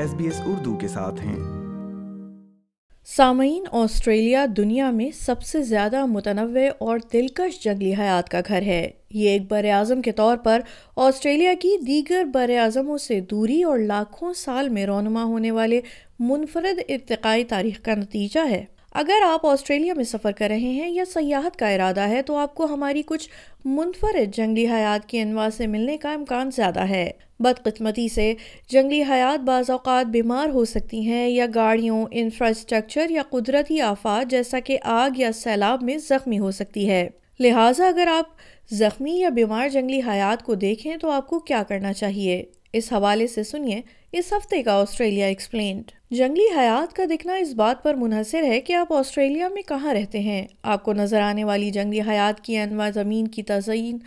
[0.00, 1.36] S B S Urdu کے ساتھ ہیں۔
[3.04, 8.90] سامعین، آسٹریلیا دنیا میں سب سے زیادہ متنوع اور دلکش جنگلی حیات کا گھر ہے۔
[9.10, 10.60] یہ ایک بر اعظم کے طور پر
[10.96, 15.80] آسٹریلیا کی دیگر بر اعظموں سے دوری اور لاکھوں سال میں رونما ہونے والے
[16.18, 21.04] منفرد ارتقائی تاریخ کا نتیجہ ہے۔ اگر آپ آسٹریلیا میں سفر کر رہے ہیں یا
[21.04, 23.30] سیاحت کا ارادہ ہے، تو آپ کو ہماری کچھ
[23.64, 28.34] منفرد جنگلی حیات کی انواع سے ملنے کا امکان زیادہ ہے۔ بدقسمتی سے
[28.68, 34.60] جنگلی حیات بعض اوقات بیمار ہو سکتی ہیں یا گاڑیوں انفراسٹرکچر یا قدرتی آفات جیسا
[34.60, 37.08] کہ آگ یا سیلاب میں زخمی ہو سکتی ہے۔
[37.40, 38.26] لہٰذا اگر آپ
[38.70, 43.26] زخمی یا بیمار جنگلی حیات کو دیکھیں، تو آپ کو کیا کرنا چاہیے؟ اس حوالے
[43.26, 43.82] سے سنیے
[44.12, 48.72] اس ہفتے کا آسٹریلیا ایکسپلینڈ۔ جنگلی حیات کا دکھنا اس بات پر منحصر ہے کہ
[48.72, 52.90] آپ آسٹریلیا میں کہاں رہتے ہیں۔ آپ کو نظر آنے والی جنگلی حیات کی انواع
[52.90, 53.98] زمین کی تزئین،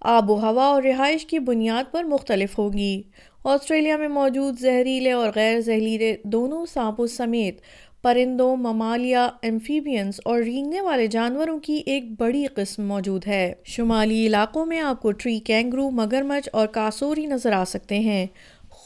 [0.00, 3.02] آب و ہوا اور رہائش کی بنیاد پر مختلف ہوگی۔
[3.44, 7.60] آسٹریلیا میں موجود زہریلے اور غیر زہریلے دونوں سانپوں سمیت
[8.02, 14.66] پرندوں، ممالیہ ایمفیبینس اور رینگنے والے جانوروں کی ایک بڑی قسم موجود ہے۔ شمالی علاقوں
[14.66, 18.26] میں آپ کو ٹری کینگرو مگرمچ اور کاسوری نظر آ سکتے ہیں۔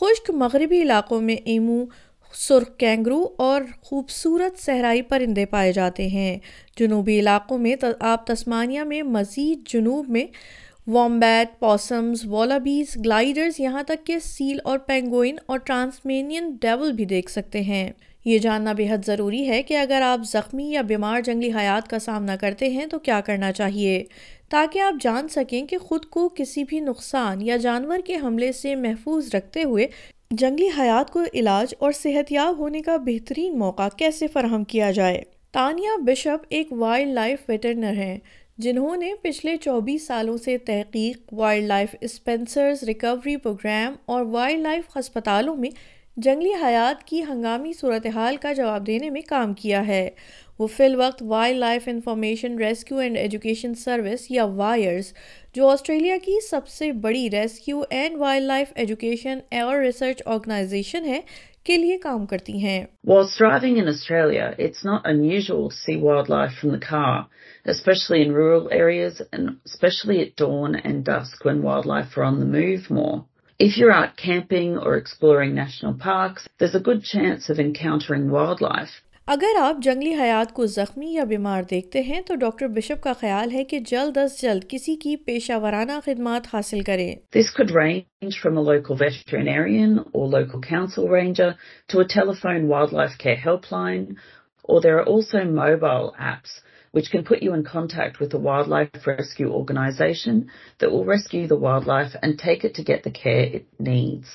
[0.00, 1.84] خشک مغربی علاقوں میں ایمو،
[2.34, 6.38] سرخ کینگرو اور خوبصورت صحرائی پرندے پائے جاتے ہیں۔
[6.76, 10.26] جنوبی علاقوں میں آپ تسمانیہ میں مزید جنوب میں
[10.86, 17.30] وامبیٹ پوسمز والابیز گلائیڈرز یہاں تک کہ سیل اور پینگوئن اور ٹرانسمینین ڈیول بھی دیکھ
[17.30, 17.90] سکتے ہیں۔
[18.26, 21.98] یہ جاننا بے حد ضروری ہے کہ اگر آپ زخمی یا بیمار جنگلی حیات کا
[21.98, 24.04] سامنا کرتے ہیں تو کیا کرنا چاہیے؟
[24.48, 28.74] تاکہ آپ جان سکیں کہ خود کو کسی بھی نقصان یا جانور کے حملے سے
[28.74, 29.86] محفوظ رکھتے ہوئے
[30.30, 35.22] جنگلی حیات کو علاج اور صحت یاب ہونے کا بہترین موقع کیسے فراہم کیا جائے؟
[35.52, 38.18] تانیہ بشپ ایک وائلڈ لائف ویٹرنر ہیں،
[38.58, 44.96] جنہوں نے پچھلے چوبیس سالوں سے تحقیق، وائلڈ لائف اسپینسرز ریکوری پروگرام اور وائلڈ لائف
[44.96, 45.70] ہسپتالوں میں
[46.24, 50.08] جنگلی حیات کی ہنگامی صورتحال کا جواب دینے میں کام کیا ہے
[50.58, 51.22] وہ فی الوقت
[51.58, 55.12] wildlife information rescue and education service یا وائرز
[55.54, 61.20] جو آسٹریلیا کی سب سے بڑی rescue and wildlife education اور ریسرچ آرگنائزیشن ہے
[61.66, 66.58] کے لیے کام کرتی ہیں Whilst driving in Australia, it's not unusual to see wildlife
[66.60, 67.14] from the car,
[67.66, 72.52] especially in rural areas and especially at dawn and dusk when wildlife are on the
[72.58, 73.18] move more.
[73.60, 78.90] If you're out camping or exploring national parks, there's a good chance of encountering wildlife.
[79.28, 83.52] اگر آپ جنگلی حیات کو زخمی یا بیمار دیکھتے ہیں تو ڈاکٹر بشپ کا خیال
[83.52, 87.14] ہے کہ جلد از جلد کسی کی پیشہ ورانہ خدمات حاصل کریں
[96.96, 100.36] which can put you in contact with a wildlife rescue organisation
[100.78, 104.26] that will rescue the wildlife and take it to get the care it needs.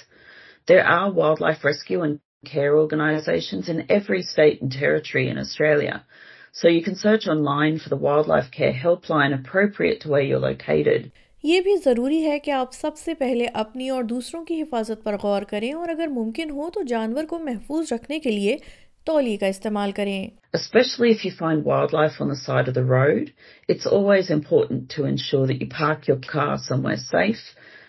[0.68, 6.04] There are wildlife rescue and care organisations in every state and territory in Australia.
[6.52, 11.12] So you can search online for the wildlife care helpline appropriate to where you're located.
[11.44, 15.16] یہ بھی ضروری ہے کہ آپ سب سے پہلے اپنی اور دوسروں کی حفاظت پر
[15.24, 18.58] غور کریں اور اگر ممکن ہو تو جانور کو محفوظ رکھنے کے لیے
[19.06, 23.30] تولی کا استعمال کریں۔ Especially if you find wildlife on a side of the road
[23.70, 27.40] it's always important to ensure the park your car somewhere safe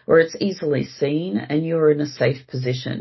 [0.09, 3.01] or it's easily seen and you are in a safe position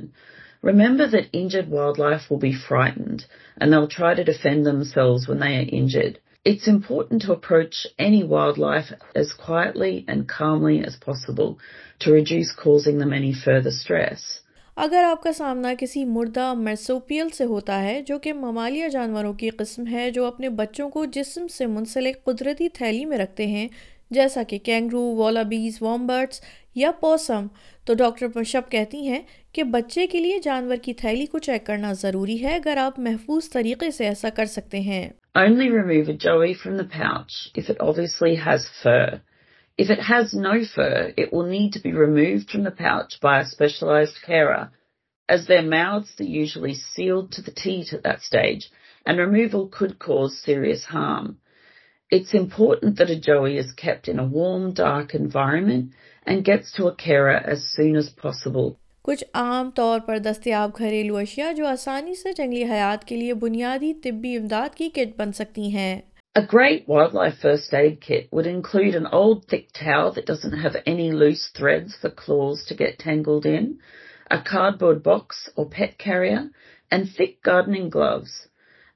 [0.63, 3.22] remember that injured wildlife would be frightened
[3.57, 8.23] and they will try to defend themselves when I injured it's important to approach any
[8.59, 10.67] wildlife as quietly and calm
[11.05, 11.53] possible
[12.01, 14.29] to reduce causing the any further stress
[14.81, 19.50] اگر آپ کا سامنا کسی مردہ مرسوپیل سے ہوتا ہے جو کہ ممالیہ جانوروں کی
[19.50, 23.68] قسم ہے جو اپنے بچوں کو جسم سے منسلک قدرتی تھیلی میں رکھتے ہیں
[24.12, 26.41] جیسا کہ کینگرو والابیز وامبرٹس
[26.75, 27.47] یا پوسم
[27.86, 29.22] تو ڈاکٹر پرشپ کہتی ہیں
[29.53, 33.50] کہ بچے کے لیے جانور کی تھیلی کو چیک کرنا ضروری ہے اگر آپ محفوظ
[33.50, 37.78] طریقے سے ایسا کر سکتے ہیں Only remove a joey from the pouch if it
[37.81, 39.22] obviously has fur.
[39.80, 43.40] If it has no fur, it will need to be removed from the pouch by
[43.40, 44.72] a specialised carer,
[45.35, 48.69] as their mouths are usually sealed to the teat at that stage,
[49.05, 51.37] and removal could cause serious harm.
[52.17, 55.93] It's important that a joey is kept in a warm, dark environment
[56.25, 58.69] and gets to a carer as soon as possible.
[59.03, 63.93] کچھ عام طور پر دستیاب گھریلو اشیاء جو آسانی سے جنگلی حیات کے لیے بنیادی
[64.03, 65.95] طبی امداد کی کٹ بن سکتی ہیں
[66.35, 70.78] A great wildlife first aid kit would include an old thick towel that doesn't have
[70.91, 73.66] any loose threads for claws to get tangled in,
[74.31, 76.49] a cardboard box or pet carrier,
[76.89, 78.47] and thick gardening gloves.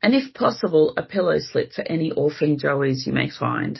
[0.03, 3.79] And if possible, a pillow slip for any orphan joeys you may find.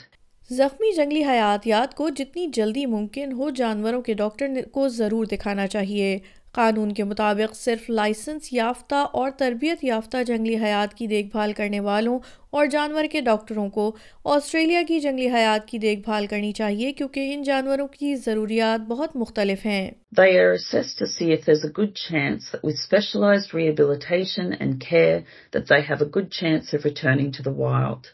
[0.50, 6.18] زخمی جنگلی حیاتیات کو جتنی جلدی ممکن ہو جانوروں کے doctor کو ضرور دکھانا چاہیے
[6.56, 11.80] قانون کے مطابق صرف لائسنس یافتہ اور تربیت یافتہ جنگلی حیات کی دیکھ بھال کرنے
[11.88, 12.20] والوں
[12.50, 13.92] اور جانور کے ڈاکٹروں کو
[14.36, 19.16] آسٹریلیا کی جنگلی حیات کی دیکھ بھال کرنی چاہیے کیونکہ ان جانوروں کی ضروریات بہت
[19.16, 19.86] مختلف ہیں
[20.18, 24.80] They are assessed to see if there's a good chance that with specialised rehabilitation and
[24.90, 25.18] care
[25.54, 28.14] that they have a good chance of returning to the wild.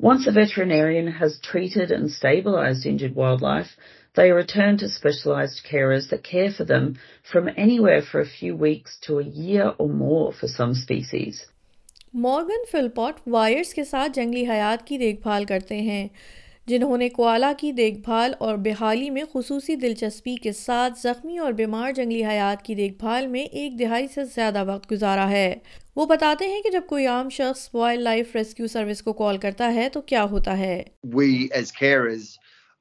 [0.00, 3.72] Once a veterinarian has treated and stabilised injured wildlife,
[4.16, 8.98] they return to specialised carers that care for them from anywhere for a few weeks
[8.98, 11.46] to a year or more for some species.
[12.14, 16.06] Morgan Philpott WIRES کے ساتھ جنگلی حیات کی دیکھ بھال کرتے ہیں
[16.66, 21.52] جنہوں نے کوالا کی دیکھ بھال اور بحالی میں خصوصی دلچسپی کے ساتھ زخمی اور
[21.52, 25.54] بیمار جنگلی حیات کی دیکھ بھال میں ایک دہائی سے زیادہ وقت گزارا ہے
[25.96, 29.72] وہ بتاتے ہیں کہ جب کوئی عام شخص وائلڈ لائف ریسکیو سروس کو کال کرتا
[29.74, 30.82] ہے تو کیا ہوتا ہے
[31.14, 32.28] we as carers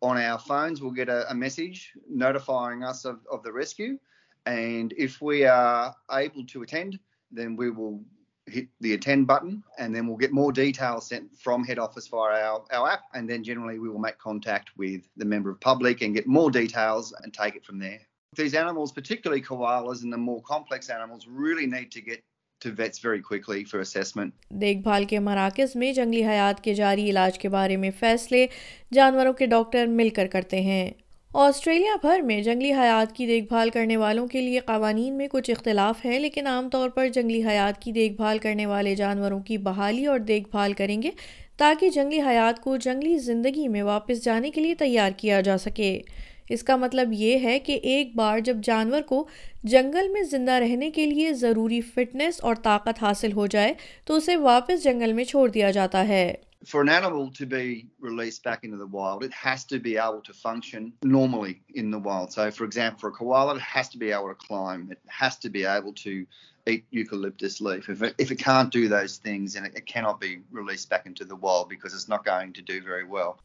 [0.02, 3.98] on our phones will get a, a message notifying us of, of the rescue
[4.46, 7.00] and if we are able to attend
[7.32, 8.02] then we will
[8.50, 12.44] hit the attend button and then we'll get more details sent from head office via
[12.44, 16.02] our, our app and then generally we will make contact with the member of public
[16.02, 18.00] and get more details and take it from there.
[18.36, 22.24] These animals, particularly koalas and the more complex animals, really need to get
[22.62, 24.34] to vets very quickly for assessment.
[24.62, 28.46] دیکھ بھال کے مراکز میں جنگلی حیات کے جاری علاج کے بارے میں فیصلے
[28.94, 30.90] جانوروں کے ڈاکٹر مل کر کرتے ہیں
[31.32, 35.50] آسٹریلیا بھر میں جنگلی حیات کی دیکھ بھال کرنے والوں کے لیے قوانین میں کچھ
[35.52, 39.58] اختلاف ہیں لیکن عام طور پر جنگلی حیات کی دیکھ بھال کرنے والے جانوروں کی
[39.58, 41.12] بحالی اور دیکھ بھال کریں گے
[41.58, 46.00] تاکہ جنگلی حیات کو جنگلی زندگی میں واپس جانے کے لیے تیار کیا جا سکے
[46.50, 49.26] اس کا مطلب یہ ہے کہ ایک بار جب جانور کو
[49.72, 53.74] جنگل میں زندہ رہنے کے لیے ضروری فٹنس اور طاقت حاصل ہو جائے
[54.06, 56.34] تو اسے واپس جنگل میں چھوڑ دیا جاتا ہے
[56.70, 60.20] For an animal to be released back into the wild, it has to be able
[60.22, 62.34] to function normally in the wild.
[62.34, 64.82] So, for example, for a koala, it has to be able to climb.
[64.92, 66.14] It has to be able to
[66.68, 67.88] eat eucalyptus leaf.
[67.90, 71.06] If it, if it can't do those things, then it, it cannot be released back
[71.06, 73.40] into the wild because it's not going to do very well.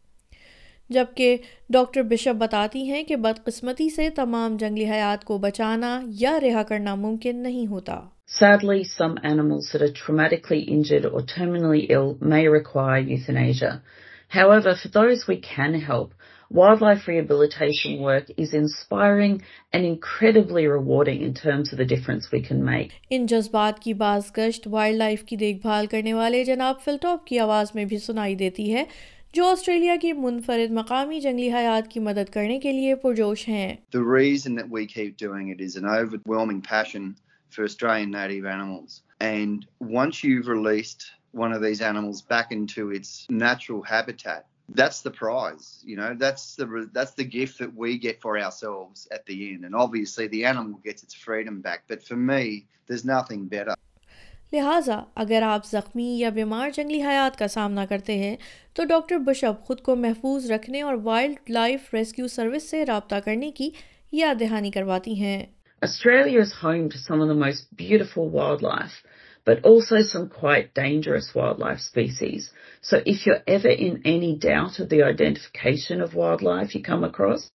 [0.90, 1.36] جبکہ
[1.72, 6.94] doctor Bishop بتاتی ہیں کہ بدقسمتی سے تمام جنگلی حیات کو بچانا یا رہا کرنا
[6.94, 12.98] ممکن نہیں ہوتا Sadly, some animals that are traumatically injured or terminally ill may require
[12.98, 13.82] euthanasia.
[14.30, 16.14] However, for those we can help,
[16.50, 19.42] wildlife rehabilitation work is inspiring
[19.72, 22.92] and incredibly rewarding in terms of the difference we can make.
[23.10, 27.38] ان جذبات کی باز گشت wild life کی دیکھ بھال کرنے والے جناب فلٹاپ کی
[27.38, 28.84] آواز میں بھی سنائی دیتی ہے
[29.34, 34.02] جو آسٹریلیا کی منفرد مقامی جنگلی حیات کی مدد کرنے کے لیے پرجوش ہیں The
[34.10, 37.08] reason that we keep doing it is an overwhelming passion
[37.56, 39.00] for Australian native animals.
[39.30, 39.66] And
[39.96, 41.06] once you've released
[41.44, 43.10] one of these animals back into its
[43.44, 44.46] natural habitat,
[44.82, 45.66] that's the prize.
[45.84, 46.66] You know, that's the
[46.98, 49.64] that's the gift that we get for ourselves at the end.
[49.64, 51.84] And obviously, the animal gets its freedom back.
[51.94, 53.74] But for me, there's nothing better.
[54.54, 58.36] لہٰذا اگر آپ زخمی یا بیمار جنگلی حیات کا سامنا کرتے ہیں،
[58.74, 63.50] تو ڈاکٹر بشپ خود کو محفوظ رکھنے اور وائلڈ لائف ریسکیو سروس سے رابطہ کرنے
[63.50, 63.70] کی
[64.12, 65.46] یاد دہانی کرواتی ہیں۔
[65.82, 68.28] Australia's home to some of the most beautiful
[68.62, 68.92] wildlife
[69.46, 72.48] but also some quite dangerous wildlife species
[72.82, 77.50] so if you ever in any doubt of the identification of wildlife you come across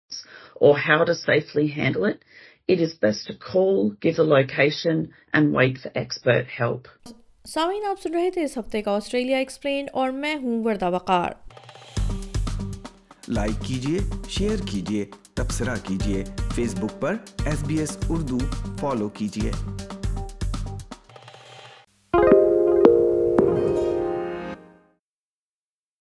[0.61, 2.25] or have to safely handle it
[2.69, 6.89] it is best to call, give the location and wait for expert help.
[7.45, 11.31] سامعین آپ سن رہے تھے اس ہفتے کا Australia explained اور میں ہوں وردہ وقار
[13.29, 15.05] like کیجیے شیئر کیجیے
[15.35, 17.17] تبصرہ کیجیے فیس بک پر
[17.47, 18.39] S B S Urdu
[18.81, 19.51] follow کیجیے